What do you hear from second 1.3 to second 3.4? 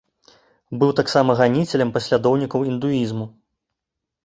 ганіцелем паслядоўнікаў індуізму.